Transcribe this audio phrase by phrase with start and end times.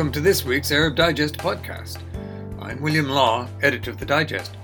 [0.00, 1.98] Welcome to this week's Arab Digest podcast.
[2.58, 4.56] I'm William Law, editor of the Digest.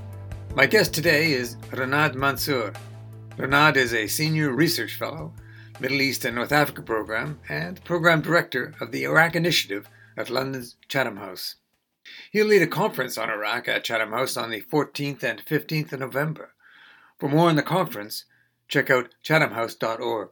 [0.54, 2.72] My guest today is Renad Mansour.
[3.36, 5.34] Renad is a senior research fellow,
[5.78, 10.77] Middle East and North Africa program, and program director of the Iraq Initiative at London's
[10.88, 11.56] Chatham House.
[12.30, 16.00] He'll lead a conference on Iraq at Chatham House on the 14th and 15th of
[16.00, 16.55] November.
[17.18, 18.24] For more on the conference,
[18.68, 20.30] check out chathamhouse.org.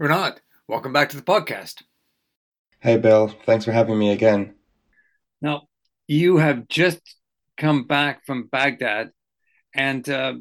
[0.00, 1.82] Renad, welcome back to the podcast.
[2.80, 3.28] Hey, Bill.
[3.44, 4.54] Thanks for having me again.
[5.40, 5.62] Now,
[6.06, 7.00] you have just
[7.56, 9.10] come back from Baghdad,
[9.74, 10.34] and uh,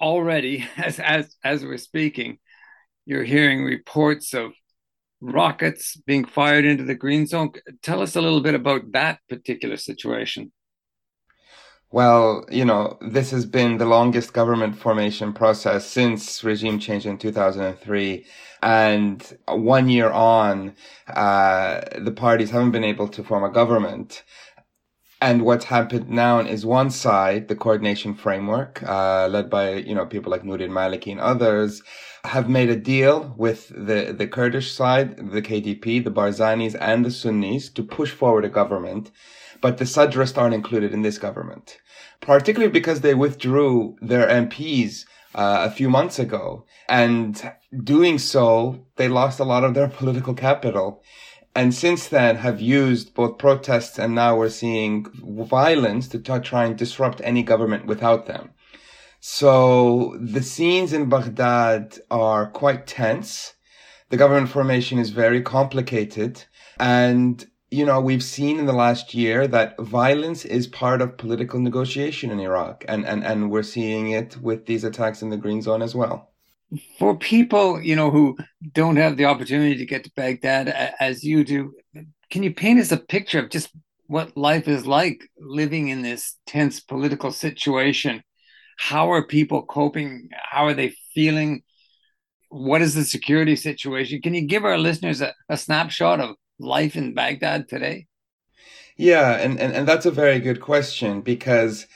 [0.00, 2.38] already, as, as, as we're speaking,
[3.04, 4.52] you're hearing reports of
[5.20, 7.50] rockets being fired into the green zone.
[7.82, 10.52] Tell us a little bit about that particular situation.
[11.90, 17.16] Well, you know, this has been the longest government formation process since regime change in
[17.16, 18.26] 2003.
[18.62, 20.74] And one year on,
[21.06, 24.22] uh, the parties haven't been able to form a government.
[25.20, 30.06] And what's happened now is one side, the coordination framework, uh, led by, you know,
[30.06, 31.82] people like Nouri al-Maliki and others,
[32.24, 37.10] have made a deal with the, the Kurdish side, the KDP, the Barzanis, and the
[37.10, 39.10] Sunnis to push forward a government.
[39.60, 41.78] But the Sadrist aren't included in this government,
[42.20, 46.64] particularly because they withdrew their MPs uh, a few months ago.
[46.88, 47.52] And
[47.84, 51.02] doing so, they lost a lot of their political capital
[51.58, 56.78] and since then have used both protests and now we're seeing violence to try and
[56.78, 58.50] disrupt any government without them.
[59.18, 63.54] So the scenes in Baghdad are quite tense.
[64.10, 66.44] The government formation is very complicated.
[66.78, 71.60] And, you know, we've seen in the last year that violence is part of political
[71.60, 72.84] negotiation in Iraq.
[72.88, 76.30] And, and, and we're seeing it with these attacks in the Green Zone as well
[76.98, 78.36] for people you know who
[78.72, 80.68] don't have the opportunity to get to Baghdad
[81.00, 81.72] as you do,
[82.30, 83.70] can you paint us a picture of just
[84.06, 88.22] what life is like living in this tense political situation?
[88.78, 90.28] How are people coping?
[90.32, 91.62] How are they feeling?
[92.50, 94.22] What is the security situation?
[94.22, 98.06] Can you give our listeners a, a snapshot of life in Baghdad today?
[98.96, 101.86] Yeah, and, and, and that's a very good question because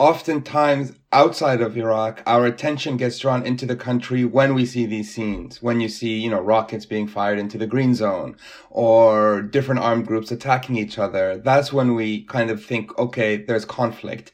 [0.00, 5.14] oftentimes outside of Iraq, our attention gets drawn into the country when we see these
[5.14, 8.36] scenes, when you see, you know, rockets being fired into the green zone
[8.70, 11.38] or different armed groups attacking each other.
[11.38, 14.32] That's when we kind of think, okay, there's conflict.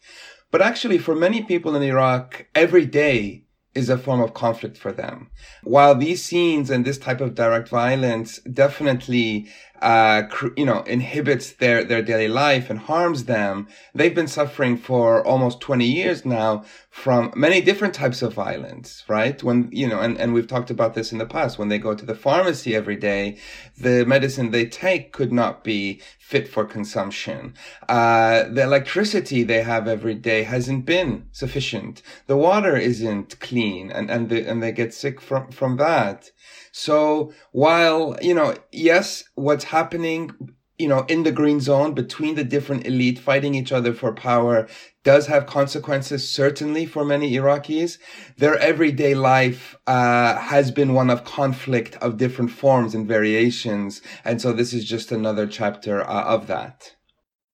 [0.50, 4.91] But actually, for many people in Iraq, every day is a form of conflict for
[4.91, 5.28] them.
[5.62, 9.48] While these scenes and this type of direct violence definitely
[9.82, 10.22] uh,
[10.56, 13.69] you know, inhibits their, their daily life and harms them.
[13.94, 16.64] They've been suffering for almost 20 years now
[16.96, 19.42] from many different types of violence, right?
[19.42, 21.58] When, you know, and, and we've talked about this in the past.
[21.58, 23.36] When they go to the pharmacy every day,
[23.78, 27.52] the medicine they take could not be fit for consumption.
[27.86, 32.00] Uh, the electricity they have every day hasn't been sufficient.
[32.28, 36.30] The water isn't clean and, and, the, and they get sick from, from that.
[36.72, 40.30] So while, you know, yes, what's happening,
[40.78, 44.69] you know, in the green zone between the different elite fighting each other for power
[45.04, 47.98] does have consequences, certainly for many Iraqis.
[48.37, 54.03] Their everyday life, uh, has been one of conflict of different forms and variations.
[54.25, 56.94] And so this is just another chapter uh, of that.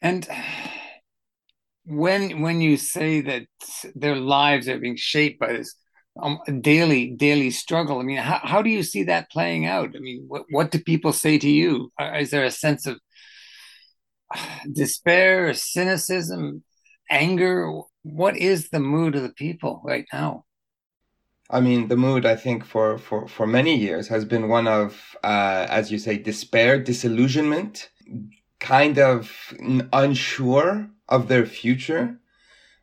[0.01, 0.27] And
[1.85, 3.47] when, when you say that
[3.95, 5.75] their lives are being shaped by this
[6.21, 7.99] um, daily daily struggle.
[7.99, 9.97] I mean, how, how do you see that playing out?
[9.97, 11.91] I mean, what what do people say to you?
[11.99, 12.99] Uh, is there a sense of
[14.73, 16.63] despair, cynicism,
[17.11, 17.71] anger?
[18.03, 20.45] What is the mood of the people right now?
[21.51, 25.17] I mean, the mood, I think, for, for, for many years has been one of,
[25.23, 27.91] uh, as you say, despair, disillusionment,
[28.59, 29.55] kind of
[29.93, 32.19] unsure of their future.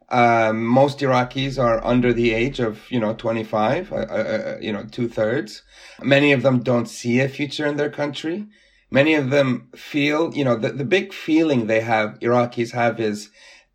[0.10, 4.72] Um, most Iraqis are under the age of, you know, 25, uh, uh, uh, you
[4.72, 5.64] know, two thirds.
[6.02, 8.48] Many of them don't see a future in their country.
[8.92, 13.30] Many of them feel, you know, the, the big feeling they have, Iraqis have is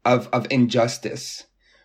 [0.04, 1.44] of, of injustice.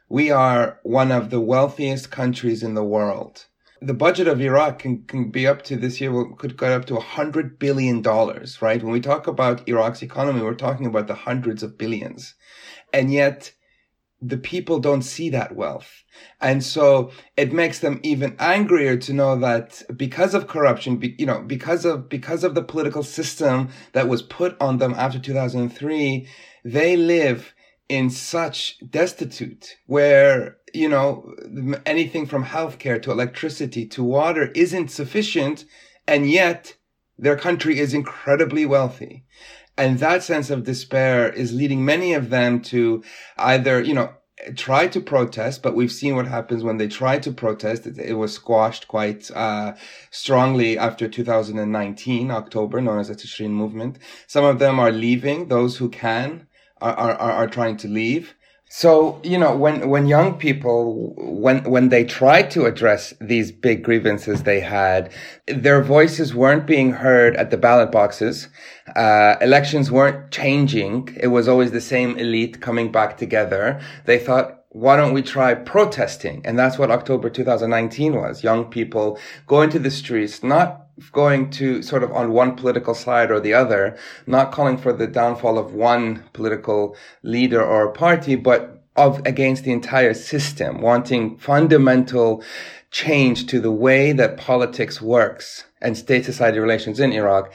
[0.09, 3.45] We are one of the wealthiest countries in the world.
[3.81, 6.97] The budget of Iraq can, can be up to this year, could go up to
[6.97, 8.81] a hundred billion dollars, right?
[8.81, 12.33] When we talk about Iraq's economy, we're talking about the hundreds of billions.
[12.91, 13.53] And yet,
[14.21, 16.03] the people don't see that wealth.
[16.41, 21.41] And so it makes them even angrier to know that because of corruption, you know,
[21.41, 26.27] because of, because of the political system that was put on them after 2003,
[26.65, 27.53] they live
[27.87, 31.33] in such destitute where, you know,
[31.85, 35.65] anything from healthcare to electricity to water isn't sufficient.
[36.07, 36.75] And yet
[37.19, 39.25] Their country is incredibly wealthy.
[39.79, 43.01] And that sense of despair is leading many of them to
[43.37, 44.09] either, you know,
[44.55, 47.87] try to protest, but we've seen what happens when they try to protest.
[47.87, 49.75] It, it was squashed quite uh,
[50.11, 53.99] strongly after 2019, October, known as the Tishreen movement.
[54.27, 55.47] Some of them are leaving.
[55.47, 56.47] Those who can
[56.81, 58.35] are, are, are trying to leave.
[58.71, 63.83] So, you know, when, when young people, when, when they tried to address these big
[63.83, 65.11] grievances they had,
[65.47, 68.47] their voices weren't being heard at the ballot boxes.
[68.95, 71.09] Uh, elections weren't changing.
[71.19, 73.81] It was always the same elite coming back together.
[74.05, 76.43] They thought, why don't we try protesting?
[76.45, 78.43] And that's what October 2019 was.
[78.43, 79.17] Young people
[79.47, 83.53] going to the streets, not going to sort of on one political side or the
[83.53, 83.97] other,
[84.27, 89.71] not calling for the downfall of one political leader or party, but of against the
[89.71, 92.43] entire system, wanting fundamental
[92.91, 97.51] change to the way that politics works and state society relations in Iraq.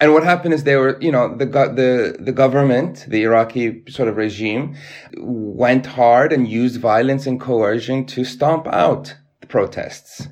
[0.00, 4.08] And what happened is they were, you know, the, the, the government, the Iraqi sort
[4.08, 4.76] of regime
[5.16, 10.28] went hard and used violence and coercion to stomp out the protests.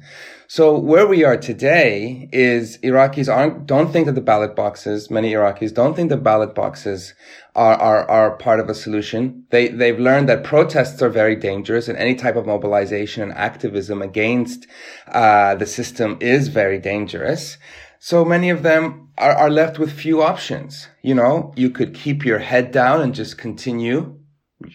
[0.55, 5.33] So where we are today is Iraqis aren't, don't think that the ballot boxes, many
[5.33, 7.15] Iraqis don't think the ballot boxes
[7.55, 9.47] are, are, are part of a solution.
[9.49, 14.03] They, they've learned that protests are very dangerous and any type of mobilization and activism
[14.03, 14.67] against,
[15.09, 17.57] uh, the system is very dangerous.
[17.99, 20.87] So many of them are, are left with few options.
[21.01, 24.19] You know, you could keep your head down and just continue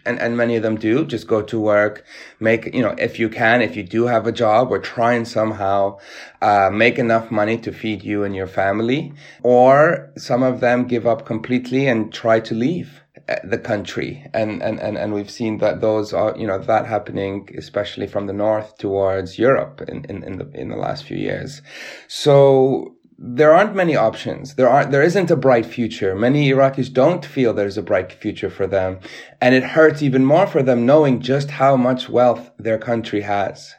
[0.06, 2.06] and, and many of them do just go to work,
[2.40, 5.28] make, you know, if you can, if you do have a job or try and
[5.28, 5.98] somehow,
[6.42, 9.14] uh, make enough money to feed you and your family.
[9.44, 14.26] Or some of them give up completely and try to leave uh, the country.
[14.34, 18.28] And, and, and, and we've seen that those are, you know, that happening, especially from
[18.28, 21.62] the north towards Europe in, in, in the, in the last few years.
[22.08, 24.56] So there aren't many options.
[24.56, 26.16] There aren't, there isn't a bright future.
[26.16, 29.00] Many Iraqis don't feel there's a bright future for them.
[29.42, 33.74] And it hurts even more for them knowing just how much wealth their country has.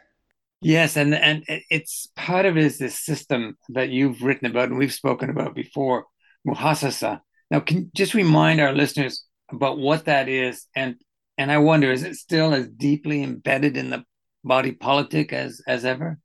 [0.61, 4.79] Yes, and and it's part of it is this system that you've written about and
[4.79, 6.07] we've spoken about before,
[6.45, 7.21] muhassasa.
[7.49, 10.97] Now, can just remind our listeners about what that is, and
[11.37, 14.05] and I wonder, is it still as deeply embedded in the
[14.43, 16.19] body politic as as ever?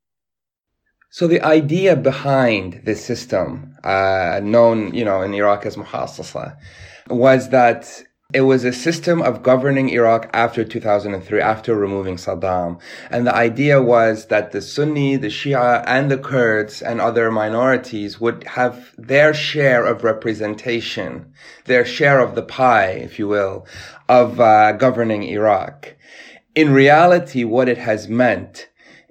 [1.14, 6.58] So the idea behind this system, uh, known, you know, in Iraq as muhassasa,
[7.08, 8.02] was that
[8.34, 12.80] it was a system of governing Iraq after 2003, after removing Saddam.
[13.12, 18.20] And the idea was that the Sunni, the Shia, and the Kurds and other minorities
[18.20, 21.32] would have their share of representation,
[21.66, 23.68] their share of the pie, if you will,
[24.10, 25.94] of uh, governing Iraq.
[26.56, 28.68] In reality, what it has meant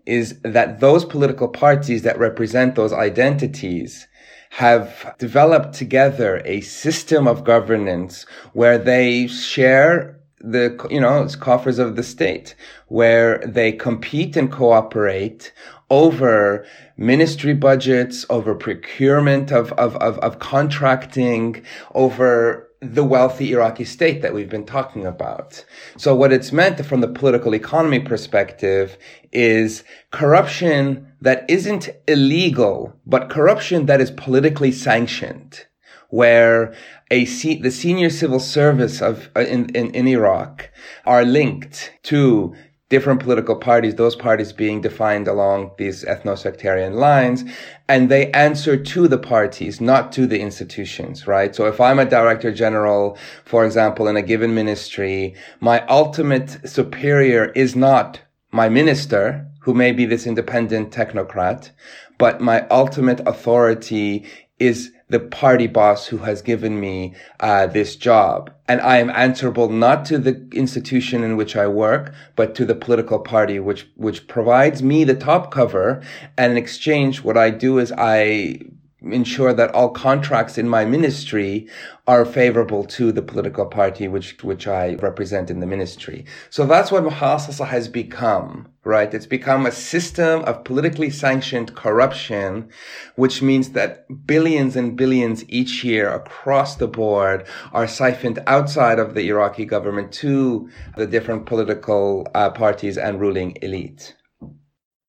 [0.07, 4.07] is that those political parties that represent those identities
[4.51, 11.97] have developed together a system of governance where they share the, you know, coffers of
[11.97, 12.55] the state,
[12.89, 15.53] where they compete and cooperate
[15.89, 16.67] over
[16.97, 21.63] ministry budgets, over procurement of, of, of, of contracting,
[21.95, 25.65] over the wealthy Iraqi state that we've been talking about.
[25.97, 28.99] So what it's meant from the political economy perspective
[29.31, 35.65] is corruption that isn't illegal, but corruption that is politically sanctioned,
[36.09, 36.75] where
[37.11, 40.71] a the senior civil service of uh, in, in, in Iraq
[41.07, 42.53] are linked to
[42.93, 47.43] different political parties, those parties being defined along these ethno-sectarian lines,
[47.89, 51.57] and they answer to the parties, not to the institutions, right?
[51.57, 57.45] So if I'm a director general, for example, in a given ministry, my ultimate superior
[57.65, 58.21] is not
[58.51, 61.71] my minister, who may be this independent technocrat,
[62.19, 64.27] but my ultimate authority
[64.59, 68.51] is the party boss who has given me uh, this job.
[68.67, 72.75] And I am answerable not to the institution in which I work, but to the
[72.75, 76.03] political party, which, which provides me the top cover.
[76.39, 78.61] And in exchange, what I do is I
[79.05, 81.69] ensure that all contracts in my ministry
[82.07, 86.25] are favorable to the political party which which I represent in the ministry.
[86.51, 89.13] So that's what muhassasa has become, right?
[89.13, 92.69] It's become a system of politically sanctioned corruption,
[93.17, 99.15] which means that billions and billions each year across the board are siphoned outside of
[99.15, 104.17] the Iraqi government to the different political uh, parties and ruling elite.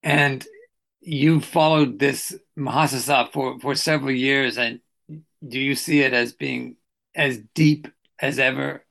[0.03, 0.45] And
[1.01, 4.79] you followed this muhassasa for, for several years, and
[5.47, 6.77] do you see it as being
[7.15, 7.87] as deep
[8.19, 8.85] as ever?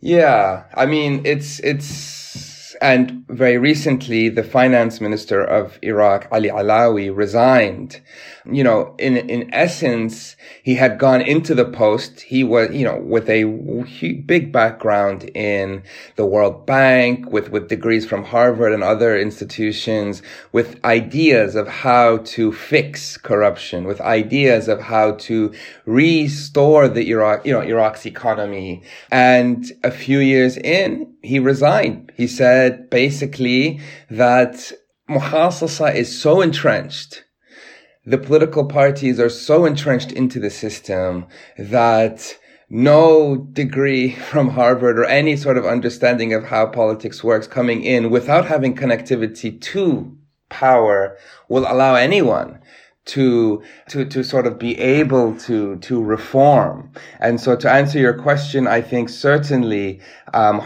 [0.00, 7.14] Yeah, I mean it's it's and very recently the finance minister of Iraq Ali Allawi
[7.14, 8.00] resigned
[8.50, 12.20] you know, in, in essence, he had gone into the post.
[12.20, 15.82] He was, you know, with a big background in
[16.16, 22.18] the World Bank, with, with degrees from Harvard and other institutions, with ideas of how
[22.18, 25.52] to fix corruption, with ideas of how to
[25.84, 28.82] restore the Iraq, you know, Iraq's economy.
[29.10, 32.12] And a few years in, he resigned.
[32.16, 33.80] He said basically
[34.10, 34.72] that
[35.08, 37.24] Muhassasa is so entrenched
[38.06, 41.26] the political parties are so entrenched into the system
[41.58, 42.36] that
[42.70, 48.10] no degree from Harvard or any sort of understanding of how politics works coming in
[48.10, 50.16] without having connectivity to
[50.48, 51.18] power
[51.48, 52.60] will allow anyone
[53.06, 56.90] to to to sort of be able to to reform.
[57.20, 60.00] And so to answer your question, I think certainly
[60.34, 60.60] um,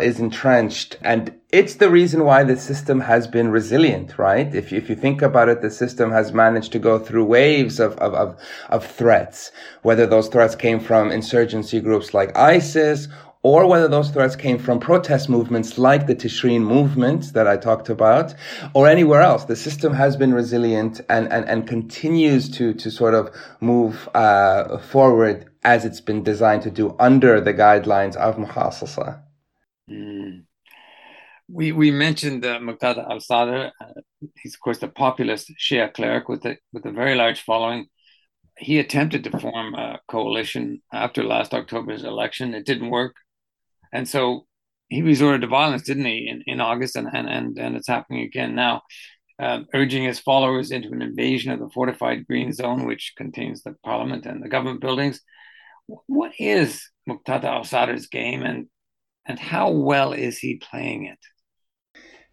[0.00, 4.54] is entrenched, and it's the reason why the system has been resilient, right?
[4.54, 7.78] If you, if you think about it, the system has managed to go through waves
[7.78, 13.08] of of of, of threats, whether those threats came from insurgency groups like ISIS
[13.42, 17.88] or whether those threats came from protest movements like the Tishreen movement that I talked
[17.88, 18.34] about,
[18.72, 19.44] or anywhere else.
[19.44, 24.78] The system has been resilient and, and, and continues to, to sort of move uh,
[24.78, 29.22] forward as it's been designed to do under the guidelines of Muhassasa.
[29.90, 30.44] Mm.
[31.48, 33.72] We, we mentioned uh, Muqtada al-Sadr.
[33.80, 34.00] Uh,
[34.40, 37.86] he's, of course, the populist Shia cleric with a, with a very large following.
[38.56, 42.54] He attempted to form a coalition after last October's election.
[42.54, 43.16] It didn't work
[43.92, 44.46] and so
[44.88, 48.22] he resorted to violence, didn't he, in, in August, and, and and and it's happening
[48.22, 48.82] again now,
[49.40, 53.74] uh, urging his followers into an invasion of the fortified green zone, which contains the
[53.84, 55.20] parliament and the government buildings.
[56.06, 58.66] What is Muqtada al-Sadr's game, and
[59.26, 61.18] and how well is he playing it?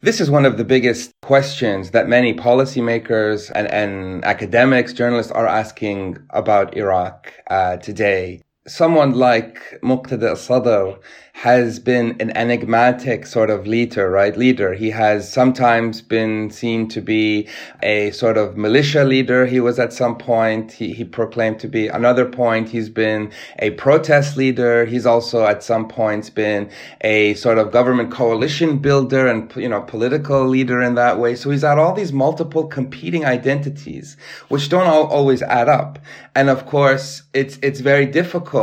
[0.01, 5.45] This is one of the biggest questions that many policymakers and, and academics, journalists are
[5.45, 8.39] asking about Iraq uh, today.
[8.69, 10.99] Someone like Muqtada al-Sadr
[11.33, 14.35] has been an enigmatic sort of leader, right?
[14.37, 14.73] Leader.
[14.73, 17.47] He has sometimes been seen to be
[17.81, 19.45] a sort of militia leader.
[19.45, 20.73] He was at some point.
[20.73, 22.67] He, he proclaimed to be another point.
[22.67, 24.85] He's been a protest leader.
[24.85, 26.69] He's also at some points been
[27.01, 31.35] a sort of government coalition builder and, you know, political leader in that way.
[31.35, 34.17] So he's had all these multiple competing identities,
[34.49, 35.99] which don't all, always add up.
[36.35, 38.58] And of course, it's, it's very difficult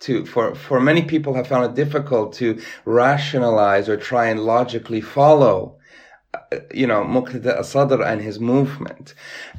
[0.00, 4.40] to, for, for many people have found it difficult difficult to rationalize or try and
[4.40, 5.73] logically follow
[6.72, 9.14] you know, Muqtada al-Sadr and his movement.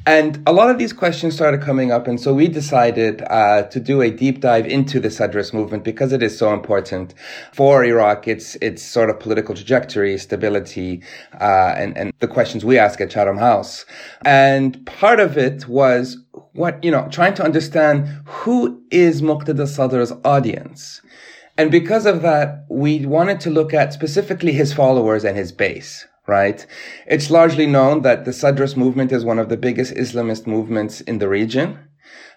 [0.06, 2.06] And a lot of these questions started coming up.
[2.06, 6.12] And so we decided uh, to do a deep dive into the Sadrist movement because
[6.12, 7.14] it is so important
[7.52, 8.28] for Iraq.
[8.28, 11.02] It's, it's sort of political trajectory, stability,
[11.40, 13.84] uh, and, and the questions we ask at Chatham House.
[14.24, 16.18] And part of it was
[16.52, 21.02] what, you know, trying to understand who is Muqtada al-Sadr's audience.
[21.58, 26.06] And because of that, we wanted to look at specifically his followers and his base,
[26.26, 26.66] right?
[27.06, 31.18] It's largely known that the Sadrist movement is one of the biggest Islamist movements in
[31.18, 31.78] the region.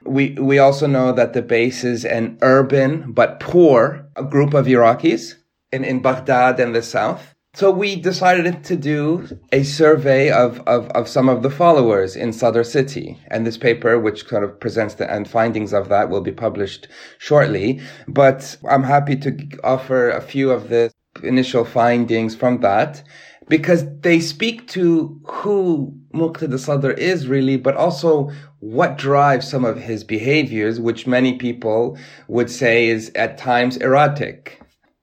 [0.03, 5.35] We, we also know that the base is an urban but poor group of Iraqis
[5.71, 7.35] in, in Baghdad and the south.
[7.55, 12.31] So we decided to do a survey of, of, of some of the followers in
[12.31, 13.19] Sadr City.
[13.27, 16.87] And this paper, which kind of presents the and findings of that will be published
[17.17, 17.81] shortly.
[18.07, 20.91] But I'm happy to offer a few of the
[21.23, 23.03] initial findings from that
[23.49, 29.77] because they speak to who Muqtada Sadr is really, but also what drives some of
[29.77, 34.59] his behaviors, which many people would say is at times erratic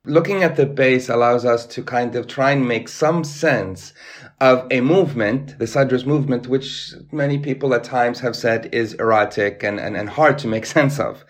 [0.06, 3.92] looking at the base allows us to kind of try and make some sense
[4.40, 9.62] of a movement, the Sadr's movement, which many people at times have said is erratic
[9.62, 11.24] and, and, and hard to make sense of.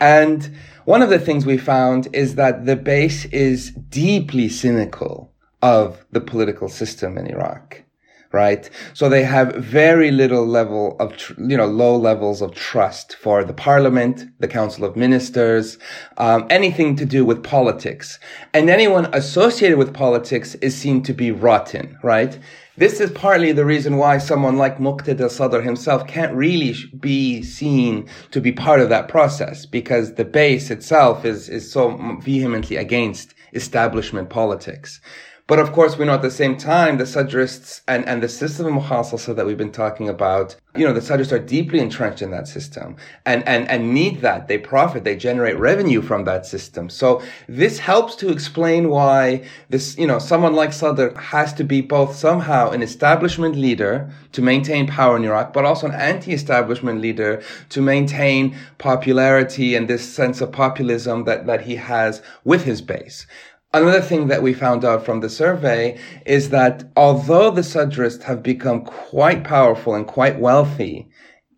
[0.00, 6.04] And one of the things we found is that the base is deeply cynical of
[6.12, 7.84] the political system in Iraq
[8.32, 8.68] right?
[8.92, 13.54] So they have very little level of, you know, low levels of trust for the
[13.54, 15.78] parliament, the council of ministers,
[16.18, 18.18] um, anything to do with politics.
[18.52, 22.38] And anyone associated with politics is seen to be rotten, right?
[22.76, 28.08] This is partly the reason why someone like Muqtada Sadr himself can't really be seen
[28.30, 33.34] to be part of that process because the base itself is, is so vehemently against
[33.54, 35.00] establishment politics.
[35.48, 38.66] But of course, we know at the same time, the Sadrists and, and the system
[38.66, 42.30] of muhassasa that we've been talking about, you know, the Sadrists are deeply entrenched in
[42.32, 44.46] that system and, and, and need that.
[44.46, 46.90] They profit, they generate revenue from that system.
[46.90, 51.80] So this helps to explain why this, you know, someone like Sadr has to be
[51.80, 57.42] both somehow an establishment leader to maintain power in Iraq, but also an anti-establishment leader
[57.70, 63.26] to maintain popularity and this sense of populism that, that he has with his base.
[63.74, 68.42] Another thing that we found out from the survey is that although the Sadrists have
[68.42, 71.10] become quite powerful and quite wealthy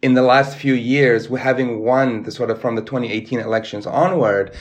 [0.03, 4.53] in the last few years, having won the sort of from the 2018 elections onward,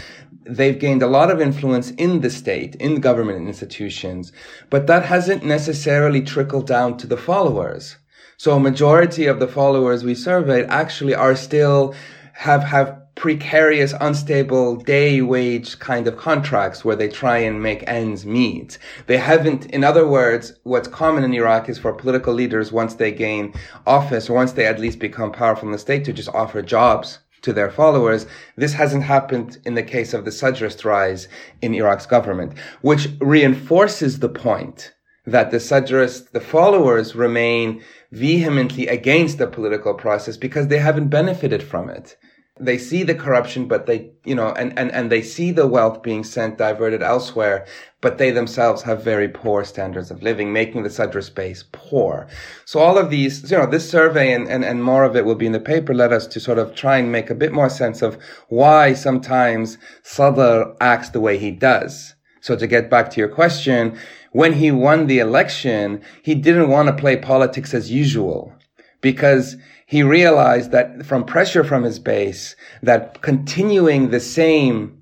[0.46, 4.32] they've gained a lot of influence in the state, in government institutions,
[4.70, 7.96] but that hasn't necessarily trickled down to the followers.
[8.38, 11.96] So a majority of the followers we surveyed actually are still
[12.34, 18.26] have, have precarious, unstable day wage kind of contracts where they try and make ends
[18.26, 18.78] meet.
[19.08, 23.12] They haven't, in other words, what's common in Iraq is for political leaders once they
[23.12, 23.54] gain
[23.86, 27.20] office or once they at least become powerful in the state to just offer jobs
[27.42, 28.26] to their followers.
[28.56, 31.28] This hasn't happened in the case of the Sadrist rise
[31.62, 34.94] in Iraq's government, which reinforces the point
[35.26, 37.84] that the Sadrist, the followers remain
[38.14, 42.16] vehemently against the political process because they haven't benefited from it
[42.60, 46.04] they see the corruption, but they, you know, and, and, and they see the wealth
[46.04, 47.66] being sent diverted elsewhere,
[48.02, 52.28] but they themselves have very poor standards of living, making the Sadr space poor.
[52.66, 55.36] So all of these, you know, this survey and, and, and more of it will
[55.36, 57.70] be in the paper led us to sort of try and make a bit more
[57.70, 58.18] sense of
[58.50, 62.16] why sometimes Sadr acts the way he does.
[62.42, 63.98] So to get back to your question,
[64.32, 68.54] when he won the election, he didn't want to play politics as usual
[69.02, 75.00] because he realized that from pressure from his base, that continuing the same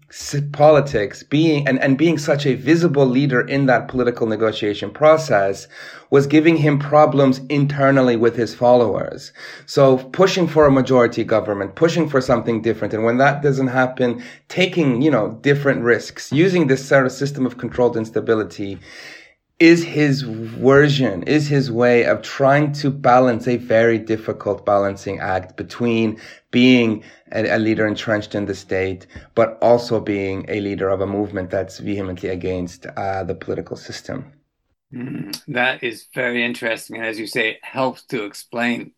[0.54, 5.68] politics being and, and being such a visible leader in that political negotiation process
[6.10, 9.34] was giving him problems internally with his followers.
[9.66, 12.94] So pushing for a majority government, pushing for something different.
[12.94, 17.46] And when that doesn't happen, taking, you know, different risks, using this sort of system
[17.46, 18.80] of controlled instability
[19.60, 25.58] is his version, is his way of trying to balance a very difficult balancing act
[25.58, 26.20] between
[26.52, 31.08] being a, a, leader entrenched in the state, but also being a leader of a
[31.08, 34.32] movement that's vehemently against uh, the political system.
[34.94, 38.92] Mm, that is very interesting, and as you say, it helps to explain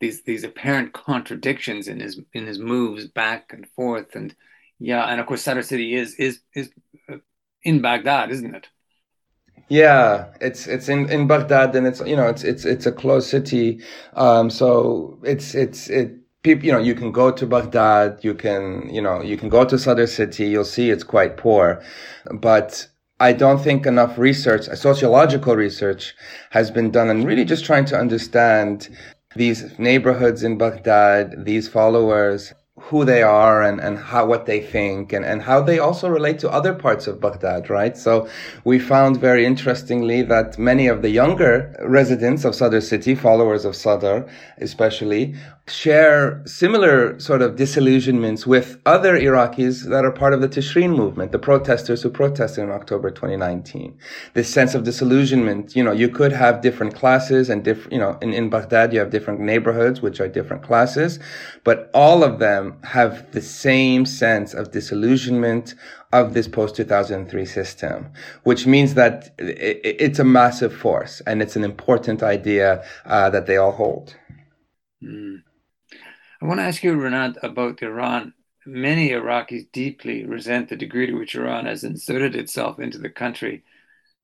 [0.00, 4.34] these these apparent contradictions in his in his moves back and forth, and
[4.78, 6.70] yeah, and of course, Sadr City is is is
[7.10, 7.16] uh,
[7.62, 8.68] in Baghdad, isn't it?
[9.68, 13.28] Yeah, it's it's in, in Baghdad and it's you know it's it's it's a closed
[13.28, 13.80] city,
[14.14, 18.88] um, so it's it's it people you know you can go to Baghdad, you can
[18.92, 21.82] you know you can go to Sadr city, you'll see it's quite poor,
[22.30, 22.88] but
[23.20, 26.14] I don't think enough research, sociological research,
[26.50, 28.88] has been done and really just trying to understand
[29.34, 35.12] these neighborhoods in Baghdad, these followers, who they are and, and how what they think
[35.12, 37.96] and, and how they also relate to other parts of Baghdad, right?
[37.96, 38.28] So
[38.64, 43.76] we found very interestingly that many of the younger residents of Sadr city, followers of
[43.76, 50.48] Sadr especially, share similar sort of disillusionments with other Iraqis that are part of the
[50.48, 53.96] Tishreen movement, the protesters who protested in October 2019.
[54.34, 58.18] This sense of disillusionment, you know, you could have different classes and different, you know,
[58.20, 61.18] in, in Baghdad, you have different neighborhoods, which are different classes,
[61.64, 65.74] but all of them have the same sense of disillusionment
[66.12, 71.64] of this post 2003 system, which means that it's a massive force and it's an
[71.64, 74.14] important idea uh, that they all hold.
[75.02, 75.43] Mm.
[76.44, 78.34] I want to ask you, Renad, about Iran.
[78.66, 83.64] Many Iraqis deeply resent the degree to which Iran has inserted itself into the country.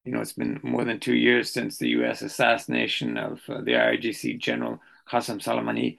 [0.05, 2.21] You know, it's been more than two years since the U.S.
[2.21, 5.97] assassination of uh, the IRGC General Qasem Soleimani,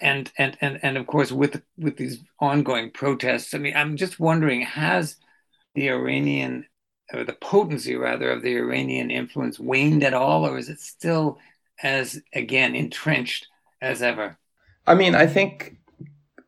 [0.00, 3.54] and and and and of course, with with these ongoing protests.
[3.54, 5.14] I mean, I'm just wondering, has
[5.76, 6.66] the Iranian
[7.14, 11.38] or the potency rather of the Iranian influence waned at all, or is it still
[11.84, 13.46] as again entrenched
[13.80, 14.38] as ever?
[14.86, 15.76] I mean, I think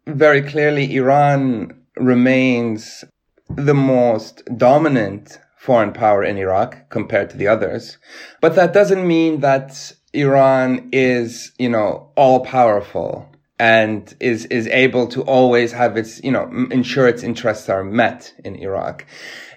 [0.06, 3.04] very clearly Iran remains
[3.48, 7.98] the most dominant foreign power in Iraq compared to the others.
[8.40, 15.06] But that doesn't mean that Iran is, you know, all powerful and is, is able
[15.08, 19.06] to always have its, you know, ensure its interests are met in Iraq.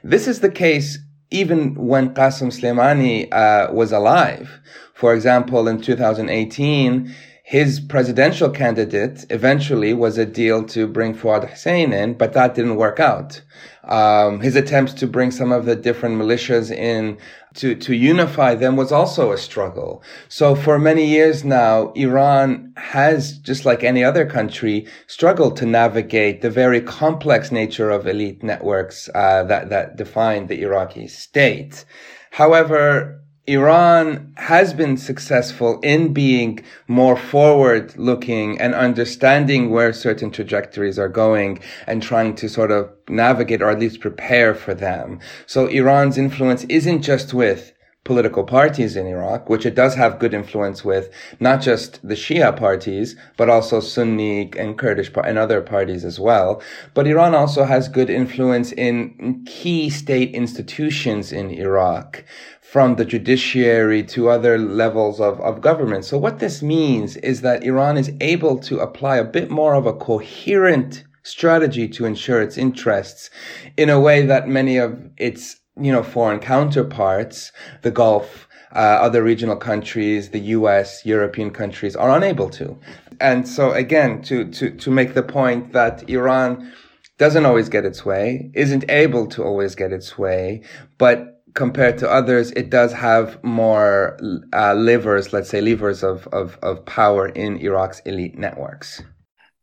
[0.03, 4.61] This is the case even when Qasem Soleimani uh, was alive.
[4.93, 7.13] For example, in 2018,
[7.49, 12.75] his presidential candidate eventually was a deal to bring Fuad Hussein in, but that didn't
[12.75, 13.41] work out.
[13.85, 17.17] Um, his attempts to bring some of the different militias in
[17.53, 20.03] to, to unify them was also a struggle.
[20.27, 26.41] So for many years now, Iran has, just like any other country, struggled to navigate
[26.41, 31.85] the very complex nature of elite networks uh, that, that define the Iraqi state.
[32.31, 40.99] However, Iran has been successful in being more forward looking and understanding where certain trajectories
[40.99, 45.21] are going and trying to sort of navigate or at least prepare for them.
[45.45, 47.71] So Iran's influence isn't just with
[48.07, 51.09] political parties in Iraq, which it does have good influence with,
[51.41, 56.61] not just the Shia parties, but also Sunni and Kurdish and other parties as well.
[56.93, 62.23] But Iran also has good influence in key state institutions in Iraq
[62.71, 66.03] from the judiciary to other levels of, of government.
[66.03, 69.85] So what this means is that Iran is able to apply a bit more of
[69.85, 73.29] a coherent strategy to ensure its interests
[73.77, 77.53] in a way that many of its, you know, foreign counterparts,
[77.83, 82.77] the Gulf, uh, other regional countries, the US, European countries are unable to.
[83.21, 86.73] And so again, to, to, to make the point that Iran
[87.17, 90.63] doesn't always get its way, isn't able to always get its way,
[90.97, 94.17] but compared to others, it does have more
[94.53, 99.01] uh, levers, let's say levers of, of, of power in Iraq's elite networks.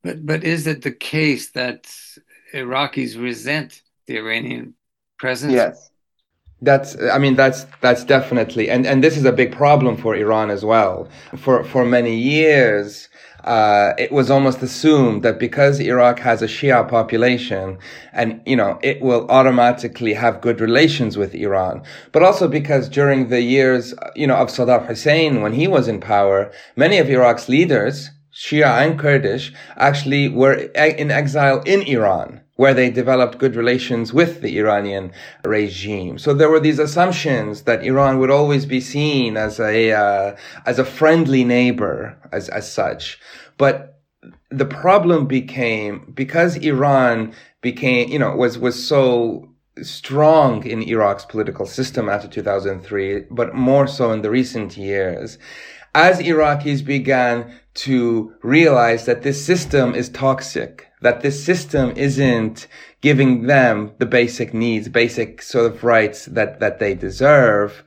[0.03, 1.81] But but is it the case that
[2.53, 4.75] Iraqis resent the Iranian
[5.23, 5.55] presence?
[5.55, 5.91] Yes.
[6.61, 10.51] That's, I mean, that's, that's definitely, and, and this is a big problem for Iran
[10.51, 11.09] as well.
[11.37, 13.09] For, for many years,
[13.45, 17.79] uh, it was almost assumed that because Iraq has a Shia population
[18.13, 21.83] and, you know, it will automatically have good relations with Iran.
[22.13, 26.01] But also because during the years, you know, of Saddam Hussein, when he was in
[26.01, 32.75] power, many of Iraq's leaders, Shia and Kurdish, actually were in exile in Iran where
[32.75, 35.13] they developed good relations with the Iranian
[35.45, 36.19] regime.
[36.19, 40.79] So there were these assumptions that Iran would always be seen as a uh, as
[40.79, 43.19] a friendly neighbor as as such.
[43.59, 44.01] But
[44.51, 49.49] the problem became because Iran became, you know, was was so
[49.83, 55.39] strong in Iraq's political system after 2003, but more so in the recent years.
[55.97, 62.67] As Iraqis began to realize that this system is toxic, that this system isn't
[63.01, 67.83] giving them the basic needs, basic sort of rights that, that they deserve.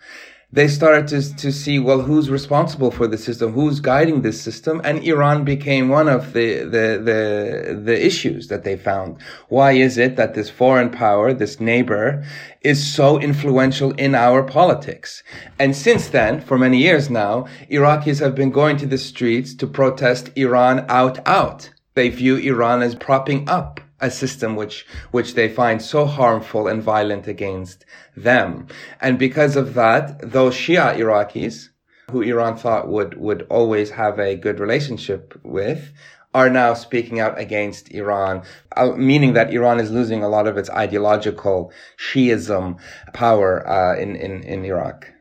[0.50, 3.52] They started to, to see, well, who's responsible for the system?
[3.52, 4.80] Who's guiding this system?
[4.86, 9.18] And Iran became one of the, the, the, the issues that they found.
[9.50, 12.26] Why is it that this foreign power, this neighbor,
[12.62, 15.22] is so influential in our politics?
[15.60, 19.68] And since then, for many years now, Iraqis have been going to the streets to
[19.68, 25.50] protest Iran out, out they view Iran as propping up a system which which they
[25.50, 28.68] find so harmful and violent against them.
[29.02, 31.70] And because of that, those Shia Iraqis
[32.12, 35.92] who Iran thought would would always have a good relationship with
[36.34, 38.44] are now speaking out against Iran,
[38.76, 42.80] uh, meaning that Iran is losing a lot of its ideological Shiism
[43.14, 45.12] power uh, in, in, in Iraq.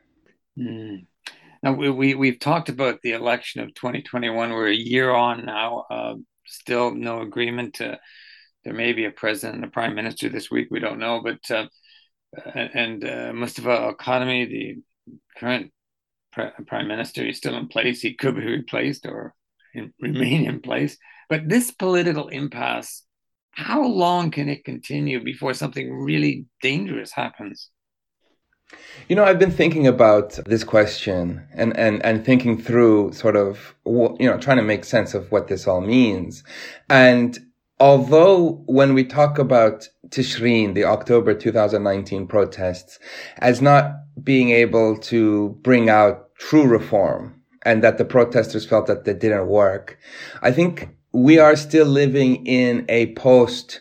[0.58, 1.06] Mm.
[1.62, 4.50] Now, we, we, we've talked about the election of 2021.
[4.50, 5.86] We're a year on now.
[5.90, 7.74] Uh, still no agreement.
[7.74, 7.98] To,
[8.66, 10.66] there may be a president and a prime minister this week.
[10.72, 11.68] We don't know, but uh,
[12.74, 14.82] and uh, Mustafa Al Kadhimi, the
[15.38, 15.70] current
[16.32, 18.00] pre- prime minister, is still in place.
[18.00, 19.34] He could be replaced or
[19.72, 20.98] in, remain in place.
[21.28, 23.04] But this political impasse,
[23.52, 27.70] how long can it continue before something really dangerous happens?
[29.08, 33.76] You know, I've been thinking about this question and, and, and thinking through sort of,
[33.86, 36.42] you know, trying to make sense of what this all means.
[36.90, 37.38] And
[37.78, 42.98] although when we talk about Tishreen, the October 2019 protests,
[43.38, 49.04] as not being able to bring out true reform and that the protesters felt that
[49.04, 49.98] that didn't work,
[50.42, 53.80] I think we are still living in a post,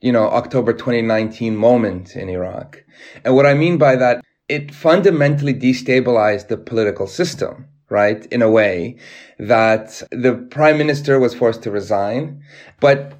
[0.00, 2.84] you know, October 2019 moment in Iraq.
[3.24, 8.26] And what I mean by that, it fundamentally destabilized the political system, right?
[8.26, 8.96] In a way
[9.38, 12.42] that the prime minister was forced to resign,
[12.80, 13.19] but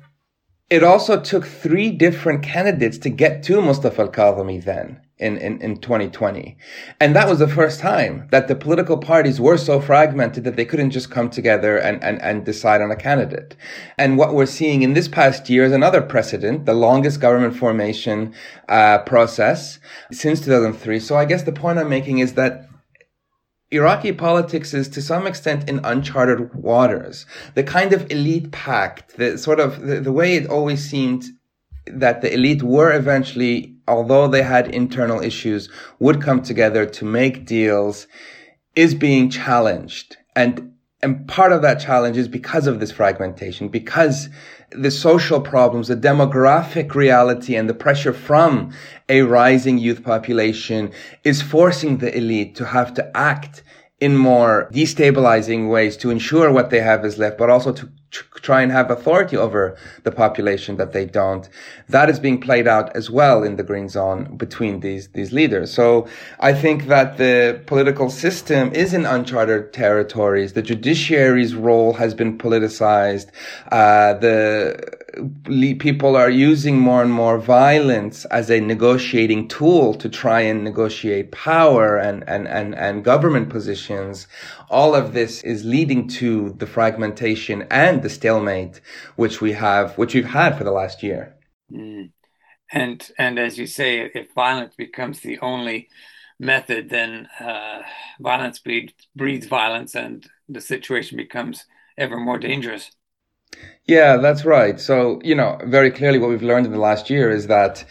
[0.70, 5.76] it also took three different candidates to get to Mustafa al-Kadhimi then in, in, in
[5.76, 6.56] 2020.
[7.00, 10.64] And that was the first time that the political parties were so fragmented that they
[10.64, 13.56] couldn't just come together and, and, and decide on a candidate.
[13.98, 18.32] And what we're seeing in this past year is another precedent, the longest government formation
[18.68, 19.80] uh, process
[20.12, 21.00] since 2003.
[21.00, 22.69] So I guess the point I'm making is that
[23.72, 27.24] Iraqi politics is to some extent in uncharted waters.
[27.54, 31.24] The kind of elite pact, the sort of the, the way it always seemed
[31.86, 35.68] that the elite were eventually, although they had internal issues,
[36.00, 38.06] would come together to make deals
[38.74, 40.16] is being challenged.
[40.34, 44.28] And, and part of that challenge is because of this fragmentation, because
[44.72, 48.72] the social problems, the demographic reality and the pressure from
[49.08, 50.92] a rising youth population
[51.24, 53.62] is forcing the elite to have to act
[54.00, 58.62] in more destabilizing ways to ensure what they have is left, but also to try
[58.62, 61.48] and have authority over the population that they don't.
[61.88, 65.72] That is being played out as well in the green zone between these, these leaders.
[65.72, 66.08] So
[66.40, 70.54] I think that the political system is in uncharted territories.
[70.54, 73.28] The judiciary's role has been politicized.
[73.70, 74.99] Uh, the
[75.78, 81.32] people are using more and more violence as a negotiating tool to try and negotiate
[81.32, 84.26] power and, and, and, and government positions.
[84.68, 88.80] All of this is leading to the fragmentation and the stalemate
[89.16, 91.34] which we have, which we've had for the last year.
[91.72, 92.12] Mm.
[92.72, 95.88] And, and as you say, if violence becomes the only
[96.38, 97.82] method, then uh,
[98.20, 101.64] violence breeds, breeds violence and the situation becomes
[101.98, 102.90] ever more dangerous.
[103.86, 104.78] Yeah, that's right.
[104.78, 107.84] So, you know, very clearly what we've learned in the last year is that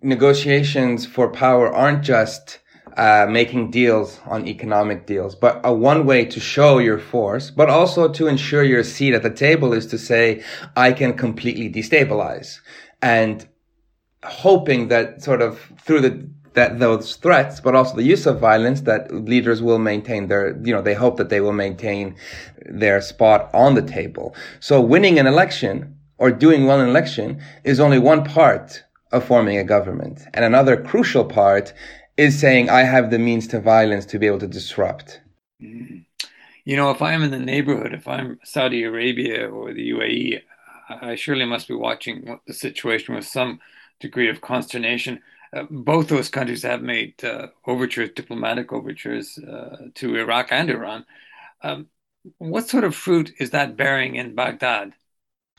[0.00, 2.60] negotiations for power aren't just
[2.96, 7.68] uh, making deals on economic deals, but a one way to show your force, but
[7.68, 10.42] also to ensure your seat at the table is to say,
[10.76, 12.60] I can completely destabilize
[13.02, 13.46] and
[14.24, 18.82] hoping that sort of through the that those threats, but also the use of violence,
[18.82, 22.16] that leaders will maintain their, you know, they hope that they will maintain
[22.66, 24.34] their spot on the table.
[24.60, 29.24] So winning an election or doing well in an election is only one part of
[29.24, 30.22] forming a government.
[30.32, 31.72] And another crucial part
[32.16, 35.20] is saying, I have the means to violence to be able to disrupt.
[35.62, 35.98] Mm-hmm.
[36.64, 40.40] You know, if I'm in the neighborhood, if I'm Saudi Arabia or the UAE,
[40.88, 43.60] I surely must be watching the situation with some
[44.00, 45.20] degree of consternation.
[45.70, 51.04] Both those countries have made uh, overtures, diplomatic overtures uh, to Iraq and Iran.
[51.62, 51.86] Um,
[52.38, 54.94] what sort of fruit is that bearing in Baghdad?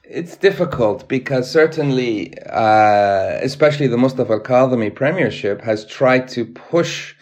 [0.04, 7.16] It's difficult because certainly, uh, especially the Mustafa al-Kadhimi premiership has tried to push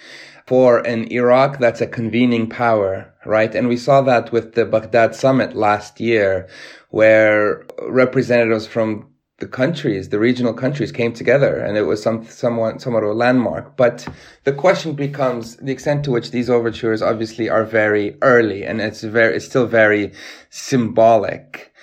[0.48, 3.56] for an Iraq that's a convening power, right?
[3.56, 6.50] And we saw that with the Baghdad summit last year,
[6.90, 9.13] where representatives from
[9.44, 13.14] the countries, the regional countries came together and it was some, somewhat, somewhat of a
[13.14, 13.76] landmark.
[13.76, 14.08] But
[14.46, 19.04] the question becomes the extent to which these overtures obviously are very early and it's
[19.04, 20.14] very, it's still very
[20.50, 21.74] symbolic.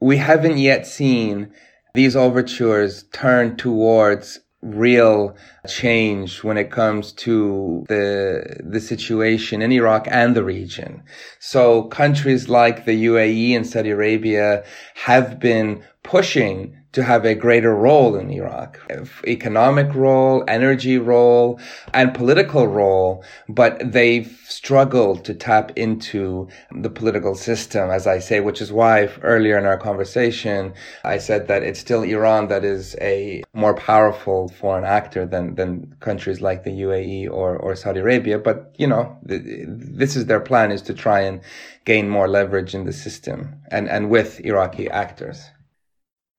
[0.00, 1.52] We haven't yet seen
[1.94, 5.36] these overtures turn towards real
[5.68, 11.04] change when it comes to the the situation in Iraq and the region.
[11.38, 14.64] So countries like the UAE and Saudi Arabia
[15.06, 18.80] have been pushing to have a greater role in Iraq,
[19.26, 21.60] economic role, energy role,
[21.92, 28.40] and political role, but they've struggled to tap into the political system, as I say,
[28.40, 30.72] which is why earlier in our conversation,
[31.04, 35.94] I said that it's still Iran that is a more powerful foreign actor than, than
[36.00, 38.38] countries like the UAE or, or Saudi Arabia.
[38.38, 41.42] But, you know, this is their plan is to try and
[41.84, 45.50] gain more leverage in the system and, and with Iraqi actors.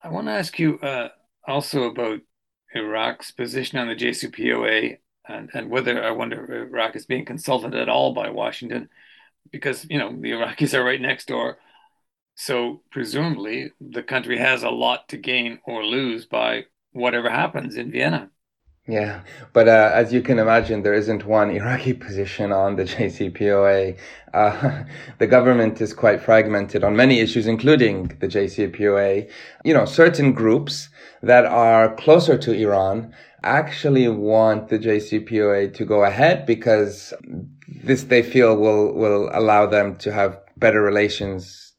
[0.01, 1.09] I want to ask you uh,
[1.47, 2.19] also about
[2.73, 7.89] Iraq's position on the JCPOA and, and whether I wonder Iraq is being consulted at
[7.89, 8.89] all by Washington
[9.51, 11.57] because, you know, the Iraqis are right next door.
[12.35, 17.91] So presumably the country has a lot to gain or lose by whatever happens in
[17.91, 18.29] Vienna.
[18.89, 19.21] Yeah,
[19.53, 23.95] but uh, as you can imagine, there isn't one Iraqi position on the JCPOA.
[24.33, 24.83] Uh,
[25.19, 29.29] the government is quite fragmented on many issues, including the JCPOA.
[29.63, 30.89] You know, certain groups
[31.21, 37.13] that are closer to Iran actually want the JCPOA to go ahead because
[37.67, 41.73] this they feel will will allow them to have better relations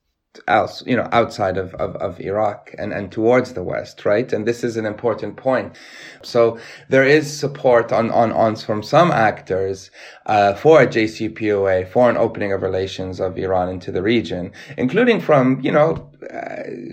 [0.46, 4.32] else, you know, outside of, of, of, Iraq and, and towards the West, right?
[4.32, 5.76] And this is an important point.
[6.22, 9.90] So there is support on, on, on from some actors,
[10.26, 15.20] uh, for a JCPOA, for an opening of relations of Iran into the region, including
[15.20, 16.09] from, you know,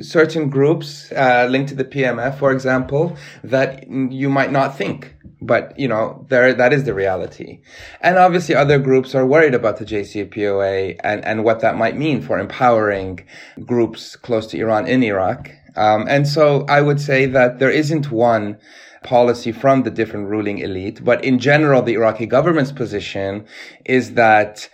[0.01, 5.77] certain groups, uh, linked to the PMF, for example, that you might not think but
[5.79, 7.61] you know there that is the reality.
[8.01, 12.21] And obviously other groups are worried about the JCPOA and and what that might mean
[12.21, 13.25] for empowering
[13.65, 15.51] groups close to Iran in Iraq.
[15.75, 18.57] Um, and so I would say that there isn't one
[19.03, 23.45] policy from the different ruling elite, but in general, the Iraqi government's position
[23.85, 24.69] is that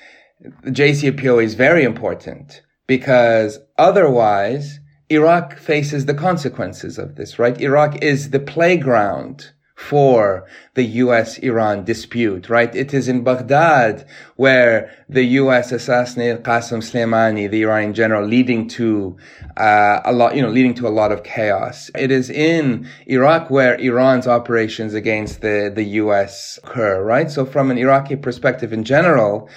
[0.63, 7.59] the JCPOA is very important because otherwise Iraq faces the consequences of this, right?
[7.59, 12.73] Iraq is the playground for the US Iran dispute, right?
[12.73, 19.17] It is in Baghdad where the US assassinated Qasem Soleimani, the Iranian general, leading to
[19.57, 21.91] uh, a lot, you know, leading to a lot of chaos.
[21.95, 27.29] It is in Iraq where Iran's operations against the, the US occur, right?
[27.29, 29.49] So from an Iraqi perspective in general,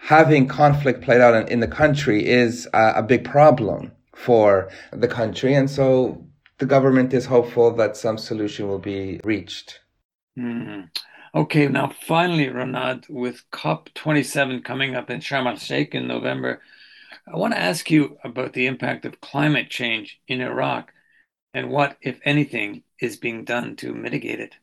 [0.00, 5.54] having conflict played out in, in the country is a big problem for the country.
[5.54, 6.26] And so
[6.58, 9.80] the government is hopeful that some solution will be reached.
[10.38, 10.90] Mm.
[11.34, 16.60] Okay, now finally, Renad, with COP27 coming up in Sharm el Sheikh in November,
[17.32, 20.92] I want to ask you about the impact of climate change in Iraq
[21.54, 24.56] and what, if anything, is being done to mitigate it.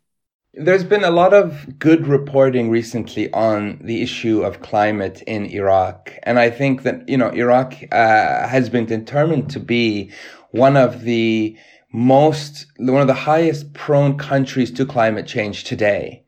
[0.60, 6.12] There's been a lot of good reporting recently on the issue of climate in Iraq.
[6.24, 10.12] And I think that, you know, Iraq uh, has been determined to be
[10.50, 11.56] one of the
[11.94, 16.24] most, one of the highest prone countries to climate change today.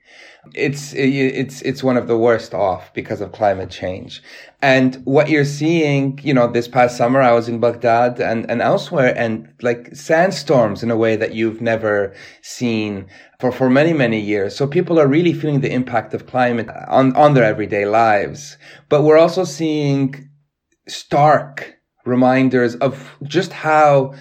[0.54, 4.22] It's, it's, it's one of the worst off because of climate change.
[4.62, 8.62] And what you're seeing, you know, this past summer, I was in Baghdad and, and
[8.62, 13.08] elsewhere and like sandstorms in a way that you've never seen
[13.40, 14.56] for, for many, many years.
[14.56, 18.58] So people are really feeling the impact of climate on, on their everyday lives.
[18.90, 20.30] But we're also seeing
[20.88, 24.14] stark reminders of just how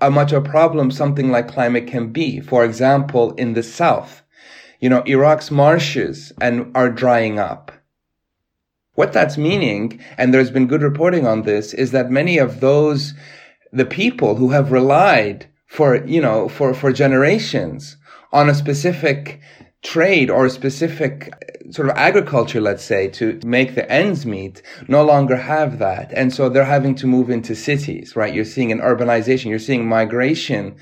[0.00, 2.40] how uh, much of a problem something like climate can be.
[2.40, 4.22] For example, in the south,
[4.80, 7.72] you know, Iraq's marshes and are drying up.
[8.94, 13.14] What that's meaning, and there's been good reporting on this, is that many of those,
[13.72, 17.96] the people who have relied for, you know, for, for generations
[18.32, 19.40] on a specific
[19.82, 24.62] trade or a specific uh, sort of agriculture, let's say, to make the ends meet,
[24.88, 26.12] no longer have that.
[26.12, 28.34] And so they're having to move into cities, right?
[28.34, 30.76] You're seeing an urbanization, you're seeing migration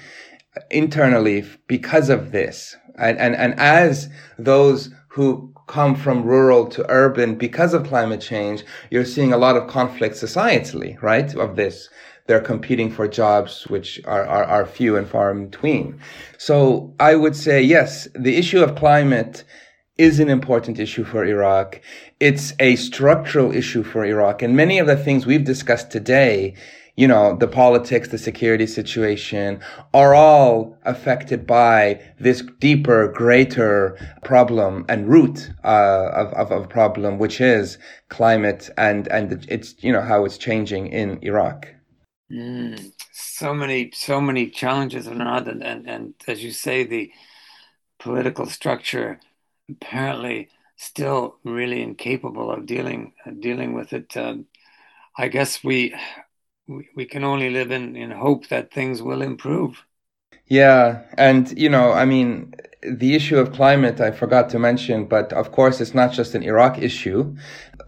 [0.71, 2.77] internally because of this.
[2.99, 8.65] And, and, and as those who come from rural to urban because of climate change,
[8.91, 11.35] you're seeing a lot of conflict societally, right?
[11.35, 11.89] Of this.
[12.27, 16.01] They're competing for jobs which are, are, are few and far in between.
[16.39, 19.45] So I would say, yes, the issue of climate
[19.99, 21.81] is an important issue for Iraq.
[22.21, 24.43] It's a structural issue for Iraq.
[24.43, 26.55] And many of the things we've discussed today,
[26.97, 29.61] you know, the politics, the security situation
[29.95, 37.19] are all affected by this deeper, greater problem and root uh, of, of, of problem,
[37.19, 41.69] which is climate and, and it's, you know, how it's changing in Iraq.
[42.31, 47.13] Mm, so many, so many challenges, and, and, and as you say, the
[47.99, 49.21] political structure
[49.71, 54.17] apparently still really incapable of dealing dealing with it.
[54.17, 54.39] Uh,
[55.17, 55.95] I guess we,
[56.69, 59.85] we we can only live in in hope that things will improve.
[60.49, 65.33] Yeah, and you know, I mean, the issue of climate, I forgot to mention, but
[65.33, 67.37] of course, it's not just an Iraq issue.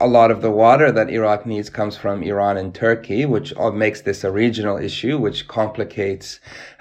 [0.00, 4.02] A lot of the water that Iraq needs comes from Iran and Turkey, which makes
[4.02, 6.38] this a regional issue, which complicates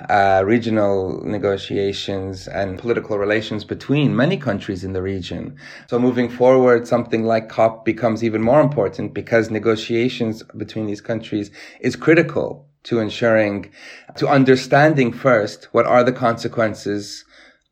[0.07, 5.55] uh, regional negotiations and political relations between many countries in the region.
[5.87, 11.49] So moving forward, something like COP becomes even more important because negotiations between these countries
[11.81, 13.71] is critical to ensuring,
[14.17, 17.25] to understanding first what are the consequences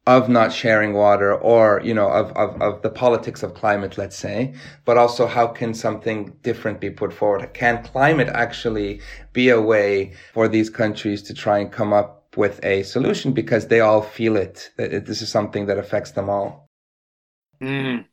[0.08, 4.16] of not sharing water or, you know, of, of, of the politics of climate, let's
[4.16, 4.54] say,
[4.86, 7.52] but also how can something different be put forward?
[7.54, 9.02] Can climate actually
[9.34, 13.68] be a way for these countries to try and come up with a solution because
[13.68, 16.70] they all feel it, this is something that affects them all?
[17.62, 18.06] Mm.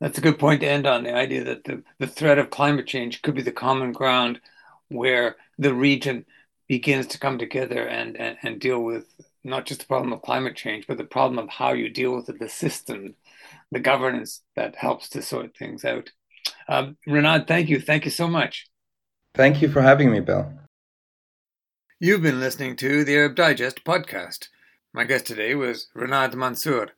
[0.00, 2.86] That's a good point to end on the idea that the, the threat of climate
[2.86, 4.40] change could be the common ground
[4.88, 6.24] where the region
[6.66, 9.04] begins to come together and, and, and deal with
[9.44, 12.28] not just the problem of climate change, but the problem of how you deal with
[12.28, 13.14] it, the system,
[13.70, 16.10] the governance that helps to sort things out.
[16.68, 17.80] Um, Renad, thank you.
[17.80, 18.68] Thank you so much.
[19.34, 20.52] Thank you for having me, Bill.
[21.98, 24.48] You've been listening to the Arab Digest podcast.
[24.92, 26.90] My guest today was Renad Mansour,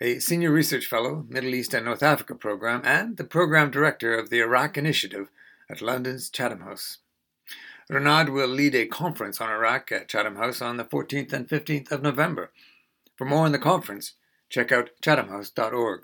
[0.00, 4.30] a senior research fellow, Middle East and North Africa program, and the program director of
[4.30, 5.28] the Iraq Initiative
[5.70, 6.98] at London's Chatham House.
[7.90, 11.90] Renad will lead a conference on Iraq at Chatham House on the 14th and 15th
[11.90, 12.50] of November.
[13.16, 14.12] For more on the conference,
[14.50, 16.02] check out chathamhouse.org.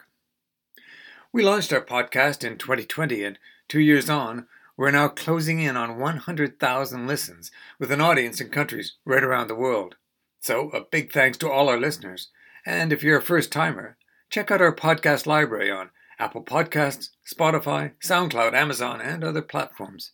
[1.30, 4.46] We launched our podcast in 2020, and two years on,
[4.78, 9.54] we're now closing in on 100,000 listens with an audience in countries right around the
[9.54, 9.96] world.
[10.40, 12.28] So, a big thanks to all our listeners.
[12.64, 13.98] And if you're a first timer,
[14.30, 20.12] check out our podcast library on Apple Podcasts, Spotify, SoundCloud, Amazon, and other platforms.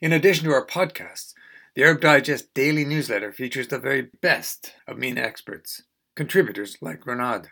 [0.00, 1.34] In addition to our podcasts,
[1.74, 5.82] the Arab Digest daily newsletter features the very best of MENA experts,
[6.14, 7.48] contributors like Renad.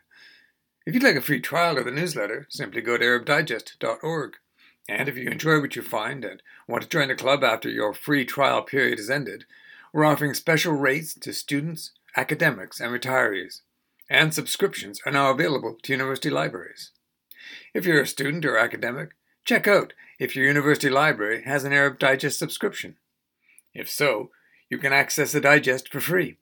[0.86, 4.34] If you'd like a free trial of the newsletter, simply go to ArabDigest.org.
[4.88, 7.94] And if you enjoy what you find and want to join the club after your
[7.94, 9.44] free trial period is ended,
[9.92, 13.60] we're offering special rates to students, academics, and retirees.
[14.10, 16.90] And subscriptions are now available to university libraries.
[17.74, 19.10] If you're a student or academic,
[19.44, 22.96] check out if your university library has an Arab Digest subscription.
[23.74, 24.30] If so,
[24.68, 26.38] you can access the digest for free.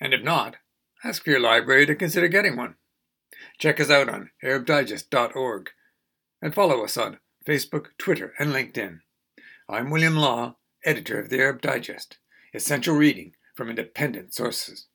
[0.00, 0.56] And if not,
[1.04, 2.76] ask your library to consider getting one.
[3.58, 5.70] Check us out on ArabDigest.org
[6.42, 9.00] and follow us on Facebook, Twitter, and LinkedIn.
[9.68, 12.18] I'm William Law, editor of the Arab Digest,
[12.54, 14.86] essential reading from independent sources.